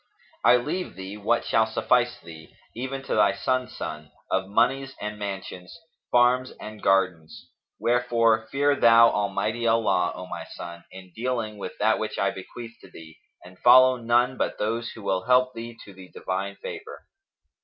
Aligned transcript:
I 0.43 0.55
leave 0.55 0.95
thee 0.95 1.15
what 1.15 1.45
shall 1.45 1.67
suffice 1.67 2.19
thee, 2.19 2.55
even 2.75 3.03
to 3.03 3.13
thy 3.13 3.35
son's 3.35 3.77
son, 3.77 4.11
of 4.31 4.49
monies 4.49 4.95
and 4.99 5.19
mansions, 5.19 5.77
farms 6.11 6.49
and 6.59 6.81
gardens; 6.81 7.51
wherefore, 7.79 8.47
fear 8.47 8.75
thou 8.75 9.11
Almighty 9.11 9.67
Allah, 9.67 10.11
O 10.15 10.25
my 10.25 10.45
son, 10.55 10.85
in 10.91 11.11
dealing 11.15 11.59
with 11.59 11.73
that 11.77 11.99
which 11.99 12.17
I 12.17 12.31
bequeath 12.31 12.77
to 12.81 12.89
thee 12.89 13.19
and 13.45 13.59
follow 13.59 13.95
none 13.97 14.37
but 14.37 14.57
those 14.57 14.89
who 14.89 15.03
will 15.03 15.25
help 15.27 15.53
thee 15.53 15.77
to 15.85 15.93
the 15.93 16.09
Divine 16.09 16.55
favour." 16.55 17.05